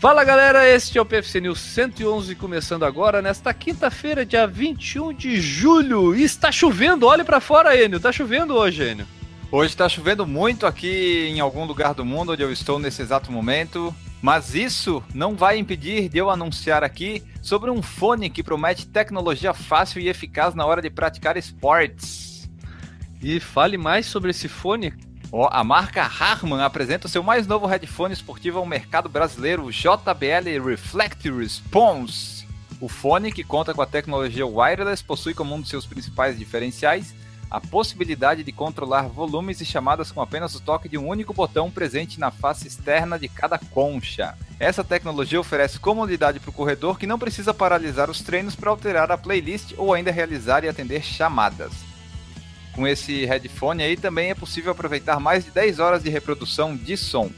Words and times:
Fala 0.00 0.24
galera, 0.24 0.66
este 0.66 0.96
é 0.96 1.02
o 1.02 1.04
PFC 1.04 1.42
News 1.42 1.60
111 1.60 2.34
começando 2.34 2.86
agora 2.86 3.20
nesta 3.20 3.52
quinta-feira, 3.52 4.24
dia 4.24 4.46
21 4.46 5.12
de 5.12 5.38
julho. 5.38 6.16
E 6.16 6.22
está 6.22 6.50
chovendo, 6.50 7.04
olhe 7.06 7.22
para 7.22 7.38
fora, 7.38 7.76
Enio. 7.76 8.00
Tá 8.00 8.10
chovendo 8.10 8.54
hoje, 8.54 8.82
Enio. 8.82 9.06
Hoje 9.52 9.72
está 9.72 9.90
chovendo 9.90 10.26
muito 10.26 10.64
aqui 10.64 11.28
em 11.28 11.38
algum 11.38 11.66
lugar 11.66 11.92
do 11.92 12.02
mundo 12.02 12.32
onde 12.32 12.42
eu 12.42 12.50
estou 12.50 12.78
nesse 12.78 13.02
exato 13.02 13.30
momento. 13.30 13.94
Mas 14.22 14.54
isso 14.54 15.04
não 15.12 15.36
vai 15.36 15.58
impedir 15.58 16.08
de 16.08 16.16
eu 16.16 16.30
anunciar 16.30 16.82
aqui 16.82 17.22
sobre 17.42 17.70
um 17.70 17.82
fone 17.82 18.30
que 18.30 18.42
promete 18.42 18.86
tecnologia 18.86 19.52
fácil 19.52 20.00
e 20.00 20.08
eficaz 20.08 20.54
na 20.54 20.64
hora 20.64 20.80
de 20.80 20.88
praticar 20.88 21.36
esportes. 21.36 22.48
E 23.22 23.38
fale 23.38 23.76
mais 23.76 24.06
sobre 24.06 24.30
esse 24.30 24.48
fone. 24.48 24.94
Oh, 25.32 25.46
a 25.48 25.62
marca 25.62 26.02
Harman 26.02 26.60
apresenta 26.60 27.06
o 27.06 27.10
seu 27.10 27.22
mais 27.22 27.46
novo 27.46 27.64
headphone 27.64 28.12
esportivo 28.12 28.58
ao 28.58 28.66
mercado 28.66 29.08
brasileiro, 29.08 29.66
o 29.66 29.70
JBL 29.70 30.60
Reflect 30.66 31.30
Response. 31.30 32.48
O 32.80 32.88
fone, 32.88 33.30
que 33.30 33.44
conta 33.44 33.72
com 33.72 33.80
a 33.80 33.86
tecnologia 33.86 34.44
wireless, 34.44 35.04
possui 35.04 35.32
como 35.32 35.54
um 35.54 35.60
dos 35.60 35.70
seus 35.70 35.86
principais 35.86 36.36
diferenciais 36.36 37.14
a 37.48 37.60
possibilidade 37.60 38.42
de 38.42 38.50
controlar 38.50 39.02
volumes 39.02 39.60
e 39.60 39.64
chamadas 39.64 40.10
com 40.10 40.20
apenas 40.20 40.54
o 40.56 40.60
toque 40.60 40.88
de 40.88 40.98
um 40.98 41.06
único 41.06 41.32
botão 41.32 41.70
presente 41.70 42.18
na 42.18 42.32
face 42.32 42.66
externa 42.66 43.16
de 43.16 43.28
cada 43.28 43.56
concha. 43.58 44.36
Essa 44.58 44.82
tecnologia 44.82 45.40
oferece 45.40 45.78
comodidade 45.78 46.40
para 46.40 46.50
o 46.50 46.52
corredor 46.52 46.98
que 46.98 47.06
não 47.06 47.18
precisa 47.18 47.54
paralisar 47.54 48.10
os 48.10 48.20
treinos 48.20 48.56
para 48.56 48.70
alterar 48.70 49.12
a 49.12 49.18
playlist 49.18 49.74
ou 49.76 49.94
ainda 49.94 50.10
realizar 50.10 50.64
e 50.64 50.68
atender 50.68 51.02
chamadas. 51.02 51.89
Com 52.74 52.86
esse 52.86 53.24
headphone 53.24 53.82
aí 53.82 53.96
também 53.96 54.30
é 54.30 54.34
possível 54.34 54.72
aproveitar 54.72 55.18
mais 55.18 55.44
de 55.44 55.50
10 55.50 55.78
horas 55.78 56.02
de 56.02 56.10
reprodução 56.10 56.76
de 56.76 56.96
som. 56.96 57.30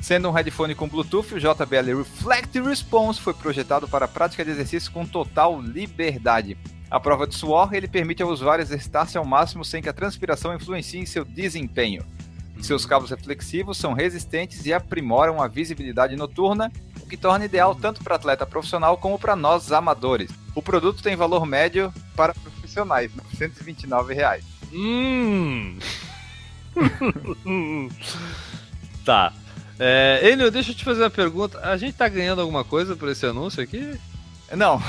Sendo 0.00 0.28
um 0.28 0.32
headphone 0.32 0.74
com 0.74 0.88
Bluetooth, 0.88 1.34
o 1.34 1.40
JBL 1.40 1.98
Reflect 1.98 2.60
Response 2.60 3.20
foi 3.20 3.34
projetado 3.34 3.88
para 3.88 4.04
a 4.04 4.08
prática 4.08 4.44
de 4.44 4.50
exercício 4.50 4.92
com 4.92 5.04
total 5.04 5.60
liberdade. 5.60 6.56
A 6.88 7.00
prova 7.00 7.26
de 7.26 7.34
suor 7.34 7.74
ele 7.74 7.88
permite 7.88 8.22
ao 8.22 8.28
usuário 8.28 8.62
exercitar-se 8.62 9.18
ao 9.18 9.24
máximo 9.24 9.64
sem 9.64 9.82
que 9.82 9.88
a 9.88 9.92
transpiração 9.92 10.54
influencie 10.54 11.00
em 11.00 11.06
seu 11.06 11.24
desempenho. 11.24 12.04
Seus 12.62 12.86
cabos 12.86 13.10
reflexivos 13.10 13.76
são 13.76 13.92
resistentes 13.92 14.64
e 14.64 14.72
aprimoram 14.72 15.42
a 15.42 15.48
visibilidade 15.48 16.16
noturna, 16.16 16.72
o 17.00 17.06
que 17.06 17.16
torna 17.16 17.44
ideal 17.44 17.74
tanto 17.74 18.02
para 18.02 18.14
atleta 18.14 18.46
profissional 18.46 18.96
como 18.96 19.18
para 19.18 19.36
nós 19.36 19.72
amadores. 19.72 20.30
O 20.54 20.62
produto 20.62 21.02
tem 21.02 21.16
valor 21.16 21.44
médio 21.44 21.92
para 22.14 22.32
profissionais, 22.32 23.10
129 23.36 24.14
reais. 24.14 24.55
Hum. 24.72 25.78
tá. 29.04 29.32
É, 29.78 30.30
Enio, 30.32 30.50
deixa 30.50 30.70
eu 30.70 30.74
te 30.74 30.84
fazer 30.84 31.02
uma 31.02 31.10
pergunta. 31.10 31.60
A 31.60 31.76
gente 31.76 31.94
tá 31.94 32.08
ganhando 32.08 32.40
alguma 32.40 32.64
coisa 32.64 32.96
por 32.96 33.08
esse 33.08 33.26
anúncio 33.26 33.62
aqui? 33.62 33.98
Não. 34.54 34.82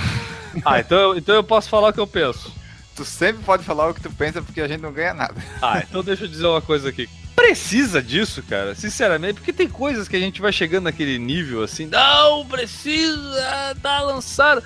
Ah, 0.64 0.80
então, 0.80 1.16
então 1.16 1.36
eu 1.36 1.44
posso 1.44 1.70
falar 1.70 1.90
o 1.90 1.94
que 1.94 2.00
eu 2.00 2.08
penso. 2.08 2.52
Tu 2.96 3.06
sempre 3.06 3.44
pode 3.44 3.64
falar 3.64 3.90
o 3.90 3.94
que 3.94 4.02
tu 4.02 4.12
pensa 4.12 4.42
porque 4.42 4.62
a 4.62 4.68
gente 4.68 4.82
não 4.82 4.92
ganha 4.92 5.14
nada. 5.14 5.36
Ah, 5.62 5.84
então 5.88 6.04
deixa 6.04 6.24
eu 6.24 6.28
dizer 6.28 6.48
uma 6.48 6.62
coisa 6.62 6.90
aqui. 6.90 7.08
Precisa 7.36 8.02
disso, 8.02 8.42
cara, 8.42 8.74
sinceramente, 8.74 9.36
porque 9.36 9.54
tem 9.54 9.70
coisas 9.70 10.08
que 10.08 10.16
a 10.16 10.20
gente 10.20 10.42
vai 10.42 10.52
chegando 10.52 10.86
naquele 10.86 11.20
nível 11.20 11.62
assim, 11.62 11.86
não, 11.86 12.44
precisa, 12.48 13.78
tá 13.82 14.02
lançado. 14.02 14.64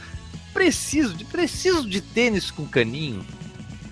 Preciso 0.53 1.13
de, 1.13 1.25
preciso 1.25 1.87
de 1.87 1.99
tênis 1.99 2.49
com 2.49 2.65
caninho. 2.65 3.25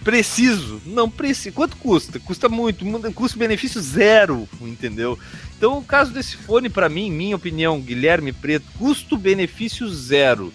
Preciso, 0.03 0.81
não 0.85 1.09
preciso. 1.09 1.55
Quanto 1.55 1.75
custa? 1.77 2.19
Custa 2.19 2.47
muito, 2.47 2.85
custo-benefício 3.13 3.81
zero, 3.81 4.47
entendeu? 4.61 5.19
Então, 5.57 5.77
o 5.77 5.83
caso 5.83 6.11
desse 6.11 6.37
fone, 6.37 6.69
para 6.69 6.87
mim, 6.87 7.11
minha 7.11 7.35
opinião, 7.35 7.81
Guilherme 7.81 8.31
Preto, 8.31 8.65
custo-benefício 8.77 9.89
zero. 9.89 10.53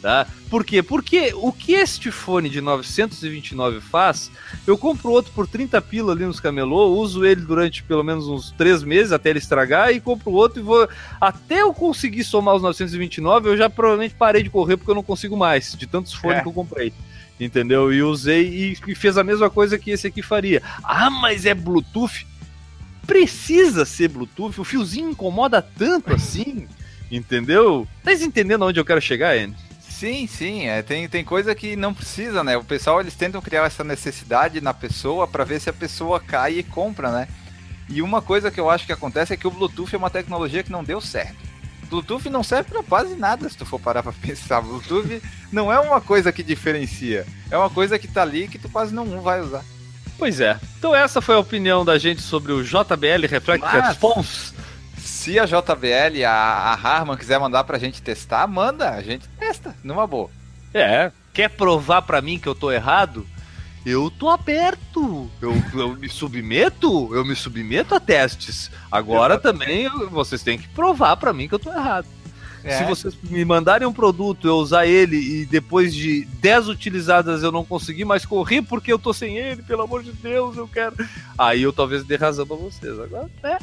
Tá? 0.00 0.26
Por 0.50 0.66
quê? 0.66 0.82
Porque 0.82 1.32
o 1.34 1.50
que 1.50 1.72
este 1.72 2.10
fone 2.10 2.50
de 2.50 2.60
929 2.60 3.80
faz, 3.80 4.30
eu 4.66 4.76
compro 4.76 5.10
outro 5.10 5.32
por 5.32 5.48
30 5.48 5.80
pila 5.80 6.12
ali 6.12 6.26
nos 6.26 6.38
camelô, 6.38 6.94
uso 6.94 7.24
ele 7.24 7.40
durante 7.40 7.82
pelo 7.82 8.04
menos 8.04 8.28
uns 8.28 8.50
3 8.50 8.82
meses 8.82 9.12
até 9.12 9.30
ele 9.30 9.38
estragar 9.38 9.92
e 9.92 10.02
compro 10.02 10.30
outro 10.30 10.60
e 10.60 10.62
vou 10.62 10.86
até 11.18 11.62
eu 11.62 11.72
conseguir 11.72 12.22
somar 12.22 12.54
os 12.54 12.60
929, 12.60 13.48
eu 13.48 13.56
já 13.56 13.70
provavelmente 13.70 14.14
parei 14.14 14.42
de 14.42 14.50
correr 14.50 14.76
porque 14.76 14.90
eu 14.90 14.94
não 14.94 15.02
consigo 15.02 15.38
mais, 15.38 15.74
de 15.74 15.86
tantos 15.86 16.12
fones 16.12 16.40
é. 16.40 16.42
que 16.42 16.48
eu 16.48 16.52
comprei. 16.52 16.92
Entendeu? 17.38 17.92
E 17.92 18.02
usei 18.02 18.76
e 18.86 18.94
fez 18.94 19.18
a 19.18 19.24
mesma 19.24 19.50
coisa 19.50 19.78
que 19.78 19.90
esse 19.90 20.06
aqui 20.06 20.22
faria. 20.22 20.62
Ah, 20.82 21.10
mas 21.10 21.44
é 21.44 21.54
Bluetooth? 21.54 22.26
Precisa 23.06 23.84
ser 23.84 24.08
Bluetooth? 24.08 24.60
O 24.60 24.64
fiozinho 24.64 25.10
incomoda 25.10 25.60
tanto 25.60 26.12
assim? 26.14 26.68
entendeu? 27.10 27.86
Tá 28.02 28.12
entendendo 28.12 28.64
onde 28.64 28.80
eu 28.80 28.84
quero 28.84 29.00
chegar, 29.00 29.36
Enes? 29.36 29.56
Sim, 29.80 30.26
sim, 30.26 30.66
é, 30.66 30.82
tem, 30.82 31.08
tem 31.08 31.24
coisa 31.24 31.54
que 31.54 31.76
não 31.76 31.94
precisa, 31.94 32.42
né? 32.42 32.56
O 32.56 32.64
pessoal 32.64 33.00
eles 33.00 33.14
tentam 33.14 33.40
criar 33.40 33.64
essa 33.64 33.84
necessidade 33.84 34.60
na 34.60 34.74
pessoa 34.74 35.26
para 35.26 35.44
ver 35.44 35.60
se 35.60 35.70
a 35.70 35.72
pessoa 35.72 36.18
cai 36.18 36.58
e 36.58 36.62
compra, 36.62 37.12
né? 37.12 37.28
E 37.88 38.02
uma 38.02 38.20
coisa 38.20 38.50
que 38.50 38.58
eu 38.58 38.68
acho 38.68 38.86
que 38.86 38.92
acontece 38.92 39.32
é 39.32 39.36
que 39.36 39.46
o 39.46 39.50
Bluetooth 39.50 39.94
é 39.94 39.98
uma 39.98 40.10
tecnologia 40.10 40.62
que 40.62 40.72
não 40.72 40.82
deu 40.82 41.00
certo. 41.00 41.36
Bluetooth 41.84 42.28
não 42.28 42.42
serve 42.42 42.70
para 42.70 42.82
quase 42.82 43.14
nada 43.14 43.48
se 43.48 43.56
tu 43.56 43.64
for 43.64 43.80
parar 43.80 44.02
para 44.02 44.12
pensar. 44.20 44.60
Bluetooth 44.60 45.22
não 45.52 45.72
é 45.72 45.78
uma 45.78 46.00
coisa 46.00 46.32
que 46.32 46.42
diferencia, 46.42 47.26
é 47.50 47.56
uma 47.56 47.70
coisa 47.70 47.98
que 47.98 48.08
tá 48.08 48.22
ali 48.22 48.48
que 48.48 48.58
tu 48.58 48.68
quase 48.68 48.94
não 48.94 49.20
vai 49.20 49.40
usar. 49.40 49.62
Pois 50.18 50.40
é. 50.40 50.58
Então 50.78 50.94
essa 50.94 51.20
foi 51.20 51.34
a 51.34 51.40
opinião 51.40 51.84
da 51.84 51.98
gente 51.98 52.22
sobre 52.22 52.52
o 52.52 52.62
JBL 52.62 53.26
Reflect 53.28 53.64
Mas... 53.64 53.88
Response 53.88 54.54
se 55.24 55.38
a 55.38 55.46
JBL, 55.46 56.24
a, 56.26 56.32
a 56.32 56.72
Harman 56.74 57.16
quiser 57.16 57.38
mandar 57.38 57.64
pra 57.64 57.78
gente 57.78 58.02
testar, 58.02 58.46
manda, 58.46 58.90
a 58.90 59.02
gente 59.02 59.26
testa, 59.38 59.74
numa 59.82 60.06
boa. 60.06 60.30
É, 60.72 61.10
quer 61.32 61.48
provar 61.48 62.02
pra 62.02 62.20
mim 62.20 62.38
que 62.38 62.46
eu 62.46 62.54
tô 62.54 62.70
errado? 62.70 63.26
Eu 63.84 64.10
tô 64.10 64.30
aberto. 64.30 65.30
Eu, 65.40 65.52
eu 65.74 65.96
me 65.96 66.08
submeto, 66.08 67.14
eu 67.14 67.24
me 67.24 67.36
submeto 67.36 67.94
a 67.94 68.00
testes. 68.00 68.70
Agora 68.90 69.38
também 69.38 69.88
vocês 70.10 70.42
têm 70.42 70.56
que 70.56 70.68
provar 70.68 71.16
para 71.16 71.32
mim 71.32 71.48
que 71.48 71.54
eu 71.54 71.58
tô 71.58 71.70
errado. 71.70 72.06
É. 72.64 72.78
Se 72.78 72.84
vocês 72.84 73.14
me 73.22 73.44
mandarem 73.44 73.86
um 73.86 73.92
produto, 73.92 74.48
eu 74.48 74.56
usar 74.56 74.86
ele 74.86 75.16
e 75.16 75.44
depois 75.44 75.94
de 75.94 76.24
10 76.24 76.68
utilizadas 76.68 77.42
eu 77.42 77.52
não 77.52 77.62
conseguir 77.62 78.06
mais 78.06 78.24
correr 78.24 78.62
porque 78.62 78.90
eu 78.90 78.98
tô 78.98 79.12
sem 79.12 79.36
ele, 79.36 79.62
pelo 79.62 79.82
amor 79.82 80.02
de 80.02 80.12
Deus, 80.12 80.56
eu 80.56 80.66
quero. 80.66 80.96
Aí 81.36 81.62
eu 81.62 81.74
talvez 81.74 82.04
dê 82.04 82.16
razão 82.16 82.46
pra 82.46 82.56
vocês. 82.56 82.98
Agora, 82.98 83.28
é, 83.42 83.58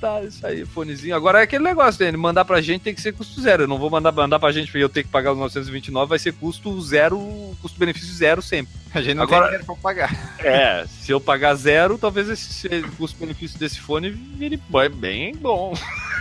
tá, 0.00 0.22
isso 0.22 0.46
aí, 0.46 0.64
fonezinho. 0.66 1.14
Agora 1.14 1.40
é 1.40 1.42
aquele 1.42 1.62
negócio, 1.62 2.04
né? 2.04 2.10
Mandar 2.16 2.44
pra 2.44 2.60
gente 2.60 2.82
tem 2.82 2.94
que 2.94 3.00
ser 3.00 3.12
custo 3.12 3.40
zero. 3.40 3.62
Eu 3.62 3.68
não 3.68 3.78
vou 3.78 3.88
mandar, 3.88 4.10
mandar 4.10 4.38
pra 4.38 4.52
gente 4.52 4.66
porque 4.66 4.84
eu 4.84 4.88
tenho 4.88 5.06
que 5.06 5.12
pagar 5.12 5.32
os 5.32 5.38
929, 5.38 6.08
vai 6.08 6.18
ser 6.18 6.32
custo 6.32 6.80
zero, 6.80 7.56
custo-benefício 7.62 8.12
zero 8.12 8.42
sempre. 8.42 8.72
A 8.92 9.00
gente 9.00 9.14
não 9.14 9.22
Agora, 9.22 9.48
tem 9.48 9.58
dinheiro 9.58 9.66
pra 9.66 9.76
pagar. 9.76 10.12
É, 10.44 10.84
se 10.86 11.12
eu 11.12 11.20
pagar 11.20 11.54
zero, 11.54 11.96
talvez 11.96 12.28
esse 12.28 12.68
custo-benefício 12.98 13.58
desse 13.58 13.80
fone 13.80 14.10
vire 14.10 14.60
bem 14.94 15.34
bom. 15.36 15.72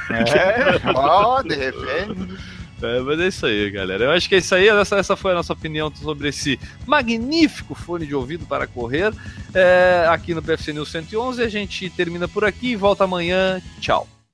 É, 0.09 0.79
ó, 0.93 1.41
de 1.41 1.55
repente. 1.55 2.60
É, 2.81 2.99
mas 2.99 3.19
é 3.19 3.27
isso 3.27 3.45
aí, 3.45 3.69
galera. 3.69 4.05
Eu 4.05 4.11
acho 4.11 4.27
que 4.27 4.35
é 4.35 4.37
isso 4.39 4.55
aí. 4.55 4.67
Essa, 4.67 4.97
essa 4.97 5.15
foi 5.15 5.31
a 5.31 5.35
nossa 5.35 5.53
opinião 5.53 5.93
sobre 5.93 6.29
esse 6.29 6.59
magnífico 6.85 7.75
fone 7.75 8.05
de 8.05 8.15
ouvido 8.15 8.45
para 8.45 8.67
correr. 8.67 9.13
É, 9.53 10.05
aqui 10.09 10.33
no 10.33 10.41
PFC 10.41 10.73
News 10.73 10.91
111. 10.91 11.43
A 11.43 11.49
gente 11.49 11.89
termina 11.89 12.27
por 12.27 12.43
aqui 12.43 12.71
e 12.71 12.75
volta 12.75 13.03
amanhã. 13.03 13.61
Tchau. 13.79 14.07